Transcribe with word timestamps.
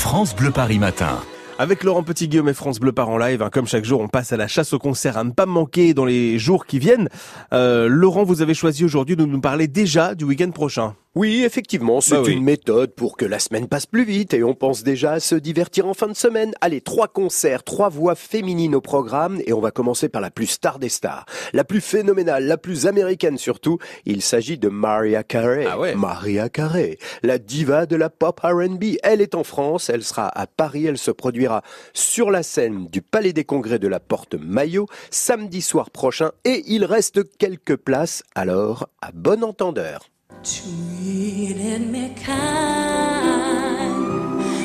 France 0.00 0.34
Bleu 0.34 0.50
Paris 0.50 0.78
Matin. 0.78 1.20
Avec 1.58 1.84
Laurent 1.84 2.02
Petit-Guillaume 2.02 2.48
et 2.48 2.54
France 2.54 2.80
Bleu 2.80 2.90
Par 2.90 3.10
en 3.10 3.18
live, 3.18 3.42
hein, 3.42 3.50
comme 3.52 3.66
chaque 3.66 3.84
jour, 3.84 4.00
on 4.00 4.08
passe 4.08 4.32
à 4.32 4.38
la 4.38 4.48
chasse 4.48 4.72
au 4.72 4.78
concert 4.78 5.18
à 5.18 5.24
ne 5.24 5.30
pas 5.30 5.44
manquer 5.44 5.92
dans 5.92 6.06
les 6.06 6.38
jours 6.38 6.64
qui 6.64 6.78
viennent. 6.78 7.10
Euh, 7.52 7.86
Laurent, 7.86 8.24
vous 8.24 8.40
avez 8.40 8.54
choisi 8.54 8.82
aujourd'hui 8.82 9.14
de 9.14 9.26
nous 9.26 9.42
parler 9.42 9.68
déjà 9.68 10.14
du 10.14 10.24
week-end 10.24 10.50
prochain. 10.52 10.94
Oui, 11.16 11.42
effectivement, 11.42 12.00
c'est 12.00 12.14
Bah 12.14 12.22
oui. 12.24 12.34
une 12.34 12.44
méthode 12.44 12.94
pour 12.94 13.16
que 13.16 13.24
la 13.24 13.40
semaine 13.40 13.66
passe 13.66 13.84
plus 13.84 14.04
vite 14.04 14.32
et 14.32 14.44
on 14.44 14.54
pense 14.54 14.84
déjà 14.84 15.14
à 15.14 15.20
se 15.20 15.34
divertir 15.34 15.88
en 15.88 15.92
fin 15.92 16.06
de 16.06 16.14
semaine. 16.14 16.52
Allez, 16.60 16.80
trois 16.80 17.08
concerts, 17.08 17.64
trois 17.64 17.88
voix 17.88 18.14
féminines 18.14 18.76
au 18.76 18.80
programme 18.80 19.40
et 19.44 19.52
on 19.52 19.60
va 19.60 19.72
commencer 19.72 20.08
par 20.08 20.20
la 20.20 20.30
plus 20.30 20.46
star 20.46 20.78
des 20.78 20.88
stars, 20.88 21.26
la 21.52 21.64
plus 21.64 21.80
phénoménale, 21.80 22.44
la 22.44 22.56
plus 22.56 22.86
américaine 22.86 23.38
surtout. 23.38 23.78
Il 24.04 24.22
s'agit 24.22 24.56
de 24.56 24.68
Maria 24.68 25.24
Carey. 25.24 25.66
Ah 25.68 25.80
ouais. 25.80 25.96
Maria 25.96 26.48
Carey, 26.48 26.96
la 27.24 27.38
diva 27.38 27.86
de 27.86 27.96
la 27.96 28.08
pop 28.08 28.38
R&B. 28.38 28.94
Elle 29.02 29.20
est 29.20 29.34
en 29.34 29.42
France, 29.42 29.90
elle 29.90 30.04
sera 30.04 30.28
à 30.28 30.46
Paris, 30.46 30.86
elle 30.86 30.96
se 30.98 31.10
produira 31.10 31.62
sur 31.92 32.30
la 32.30 32.44
scène 32.44 32.86
du 32.86 33.02
Palais 33.02 33.32
des 33.32 33.44
Congrès 33.44 33.80
de 33.80 33.88
la 33.88 33.98
Porte 33.98 34.36
Maillot 34.36 34.86
samedi 35.10 35.60
soir 35.60 35.90
prochain 35.90 36.30
et 36.44 36.62
il 36.68 36.84
reste 36.84 37.36
quelques 37.36 37.74
places, 37.74 38.22
alors 38.36 38.88
à 39.02 39.10
bon 39.12 39.42
entendeur. 39.42 40.08
Treated 40.42 41.82
me 41.92 42.14
kind, 42.24 43.94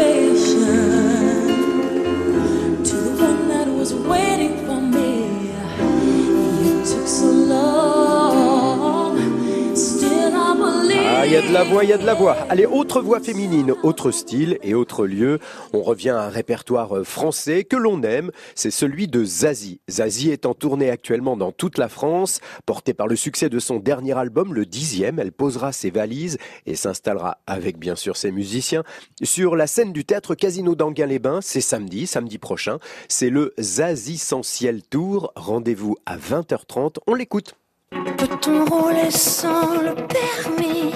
y 11.34 11.36
a 11.36 11.48
de 11.48 11.52
la 11.52 11.64
voix, 11.64 11.82
il 11.82 11.90
y 11.90 11.92
a 11.92 11.98
de 11.98 12.06
la 12.06 12.14
voix. 12.14 12.36
Allez, 12.48 12.64
autre 12.64 13.00
voix 13.00 13.18
féminine, 13.18 13.74
autre 13.82 14.12
style 14.12 14.56
et 14.62 14.72
autre 14.72 15.04
lieu. 15.04 15.40
On 15.72 15.82
revient 15.82 16.10
à 16.10 16.22
un 16.22 16.28
répertoire 16.28 16.98
euh, 16.98 17.02
français 17.02 17.64
que 17.64 17.74
l'on 17.74 18.04
aime, 18.04 18.30
c'est 18.54 18.70
celui 18.70 19.08
de 19.08 19.24
Zazie. 19.24 19.80
Zazie 19.90 20.30
est 20.30 20.46
en 20.46 20.54
tournée 20.54 20.90
actuellement 20.90 21.36
dans 21.36 21.50
toute 21.50 21.76
la 21.76 21.88
France. 21.88 22.38
Portée 22.66 22.94
par 22.94 23.08
le 23.08 23.16
succès 23.16 23.48
de 23.48 23.58
son 23.58 23.80
dernier 23.80 24.16
album, 24.16 24.54
le 24.54 24.64
dixième, 24.64 25.18
elle 25.18 25.32
posera 25.32 25.72
ses 25.72 25.90
valises 25.90 26.38
et 26.66 26.76
s'installera 26.76 27.38
avec 27.48 27.78
bien 27.78 27.96
sûr 27.96 28.16
ses 28.16 28.30
musiciens 28.30 28.84
sur 29.24 29.56
la 29.56 29.66
scène 29.66 29.92
du 29.92 30.04
théâtre 30.04 30.36
Casino 30.36 30.76
d'Anguin-les-Bains. 30.76 31.40
C'est 31.42 31.60
samedi, 31.60 32.06
samedi 32.06 32.38
prochain. 32.38 32.78
C'est 33.08 33.30
le 33.30 33.54
Zazie 33.58 34.14
Essentiel 34.14 34.82
Tour. 34.84 35.32
Rendez-vous 35.34 35.96
à 36.06 36.16
20h30. 36.16 36.98
On 37.08 37.14
l'écoute. 37.14 37.56
Peut-on 37.90 38.64
rouler 38.66 39.10
sans 39.10 39.80
le 39.80 39.94
permis? 39.94 40.92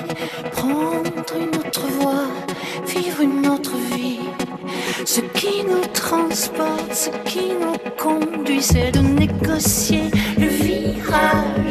Ce 6.39 7.11
qui 7.25 7.53
nous 7.61 7.77
conduit, 7.97 8.63
c'est 8.63 8.93
de 8.93 9.01
négocier 9.01 10.05
le 10.39 10.47
virage 10.47 11.68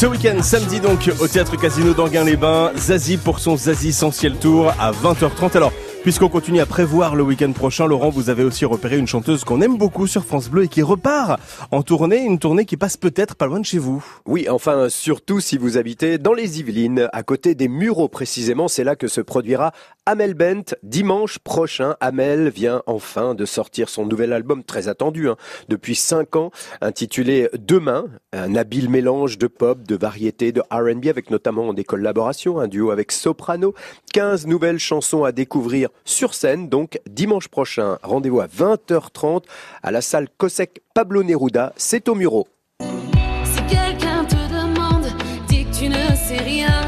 Ce 0.00 0.06
week-end, 0.06 0.40
samedi 0.40 0.80
donc, 0.80 1.10
au 1.20 1.28
théâtre 1.28 1.60
Casino 1.60 1.92
d'Anguin-les-Bains, 1.92 2.72
Zazie 2.74 3.18
pour 3.18 3.38
son 3.38 3.54
Zazie 3.54 3.90
Essentiel 3.90 4.34
Tour 4.38 4.72
à 4.80 4.92
20h30. 4.92 5.54
Alors, 5.58 5.74
puisqu'on 6.02 6.30
continue 6.30 6.60
à 6.60 6.64
prévoir 6.64 7.14
le 7.14 7.22
week-end 7.22 7.52
prochain, 7.52 7.86
Laurent, 7.86 8.08
vous 8.08 8.30
avez 8.30 8.42
aussi 8.42 8.64
repéré 8.64 8.96
une 8.96 9.06
chanteuse 9.06 9.44
qu'on 9.44 9.60
aime 9.60 9.76
beaucoup 9.76 10.06
sur 10.06 10.24
France 10.24 10.48
Bleu 10.48 10.64
et 10.64 10.68
qui 10.68 10.80
repart 10.80 11.38
en 11.70 11.82
tournée, 11.82 12.24
une 12.24 12.38
tournée 12.38 12.64
qui 12.64 12.78
passe 12.78 12.96
peut-être 12.96 13.34
pas 13.34 13.44
loin 13.44 13.60
de 13.60 13.66
chez 13.66 13.76
vous. 13.76 14.02
Oui, 14.24 14.48
enfin, 14.48 14.88
surtout 14.88 15.38
si 15.38 15.58
vous 15.58 15.76
habitez 15.76 16.16
dans 16.16 16.32
les 16.32 16.60
Yvelines, 16.60 17.10
à 17.12 17.22
côté 17.22 17.54
des 17.54 17.68
Mureaux 17.68 18.08
précisément, 18.08 18.68
c'est 18.68 18.84
là 18.84 18.96
que 18.96 19.06
se 19.06 19.20
produira 19.20 19.72
Amel 20.06 20.34
Bent. 20.34 20.74
Dimanche 20.82 21.38
prochain, 21.38 21.96
Amel 22.00 22.48
vient 22.48 22.82
enfin 22.86 23.34
de 23.34 23.44
sortir 23.44 23.88
son 23.88 24.06
nouvel 24.06 24.32
album 24.32 24.64
très 24.64 24.88
attendu, 24.88 25.28
hein, 25.28 25.36
depuis 25.68 25.94
cinq 25.94 26.36
ans, 26.36 26.50
intitulé 26.80 27.48
Demain, 27.58 28.06
un 28.32 28.54
habile 28.54 28.88
mélange 28.88 29.38
de 29.38 29.46
pop, 29.46 29.82
de 29.82 29.96
variété, 29.96 30.52
de 30.52 30.62
R&B, 30.70 31.06
avec 31.06 31.30
notamment 31.30 31.72
des 31.72 31.84
collaborations, 31.84 32.60
un 32.60 32.68
duo 32.68 32.90
avec 32.90 33.12
Soprano, 33.12 33.74
15 34.12 34.46
nouvelles 34.46 34.78
chansons 34.78 35.24
à 35.24 35.32
découvrir 35.32 35.90
sur 36.04 36.34
scène, 36.34 36.68
donc 36.68 37.00
dimanche 37.08 37.48
prochain. 37.48 37.98
Rendez-vous 38.02 38.40
à 38.40 38.46
20h30 38.46 39.44
à 39.82 39.90
la 39.90 40.00
salle 40.00 40.28
Cosec 40.36 40.82
Pablo 40.94 41.22
Neruda, 41.22 41.72
c'est 41.76 42.08
au 42.08 42.14
Mureaux. 42.14 42.48
Si 42.80 43.62
quelqu'un 43.68 44.24
te 44.24 44.34
demande, 44.34 45.06
dis 45.48 45.64
que 45.64 45.76
tu 45.76 45.88
ne 45.88 46.14
sais 46.16 46.38
rien. 46.38 46.79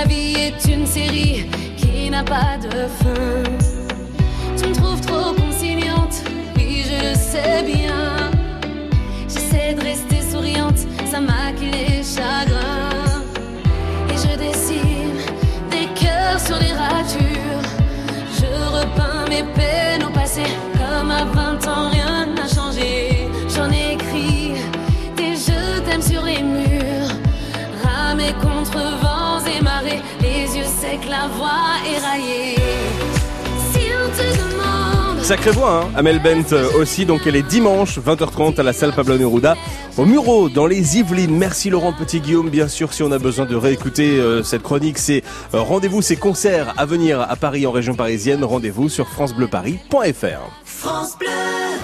Ma 0.00 0.06
vie 0.06 0.34
est 0.34 0.64
une 0.66 0.86
série 0.86 1.44
qui 1.76 2.08
n'a 2.08 2.24
pas 2.24 2.56
de 2.56 2.70
fin. 2.70 3.42
Tu 4.56 4.70
me 4.70 4.74
trouves 4.74 5.00
trop 5.02 5.34
conciliante, 5.34 6.22
oui 6.56 6.84
je 6.86 7.10
le 7.10 7.14
sais 7.14 7.62
bien. 7.62 8.30
J'essaie 9.28 9.74
de 9.74 9.82
rester 9.82 10.22
souriante, 10.22 10.78
ça 11.04 11.20
maquille 11.20 11.72
les 11.72 12.02
chagrins. 12.02 13.20
Et 14.08 14.16
je 14.16 14.38
dessine 14.38 15.20
des 15.70 15.86
cœurs 16.00 16.40
sur 16.40 16.58
les 16.58 16.72
ratures. 16.72 17.68
Je 18.38 18.46
repeins 18.78 19.28
mes 19.28 19.42
peines 19.52 19.69
yeux 30.82 30.88
secs, 30.88 31.08
la 31.08 31.28
voix 31.28 31.50
éraillée. 31.86 32.56
Si 33.72 33.80
on 33.94 34.08
te 34.10 34.38
demande. 34.38 35.22
Sacrée 35.22 35.50
voix, 35.50 35.84
hein 35.84 35.90
Amel 35.96 36.20
Bent 36.20 36.52
euh, 36.52 36.68
aussi, 36.78 37.04
donc 37.06 37.26
elle 37.26 37.36
est 37.36 37.42
dimanche 37.42 37.98
20h30 37.98 38.58
à 38.58 38.62
la 38.62 38.72
salle 38.72 38.92
Pablo 38.92 39.16
Neruda 39.18 39.56
au 39.96 40.04
Muro 40.04 40.48
dans 40.48 40.66
les 40.66 40.98
Yvelines. 40.98 41.36
Merci 41.36 41.70
Laurent 41.70 41.92
Petit-Guillaume, 41.92 42.50
bien 42.50 42.68
sûr 42.68 42.92
si 42.92 43.02
on 43.02 43.12
a 43.12 43.18
besoin 43.18 43.46
de 43.46 43.54
réécouter 43.54 44.18
euh, 44.18 44.42
cette 44.42 44.62
chronique, 44.62 44.98
c'est 44.98 45.22
euh, 45.54 45.60
rendez-vous, 45.60 46.02
ces 46.02 46.16
concerts 46.16 46.74
à 46.76 46.86
venir 46.86 47.20
à 47.20 47.36
Paris 47.36 47.66
en 47.66 47.72
région 47.72 47.94
parisienne, 47.94 48.44
rendez-vous 48.44 48.88
sur 48.88 49.08
francebleuparis.fr. 49.08 50.50
France 50.64 51.16
Bleu. 51.18 51.59